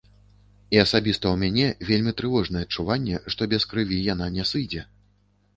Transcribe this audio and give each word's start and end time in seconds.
І 0.77 0.79
асабіста 0.83 1.25
ў 1.31 1.35
мяне 1.41 1.67
вельмі 1.91 2.13
трывожнае 2.21 2.63
адчуванне, 2.69 3.21
што 3.35 3.41
без 3.53 3.69
крыві 3.75 4.03
яна 4.13 4.33
не 4.39 4.51
сыдзе. 4.55 4.81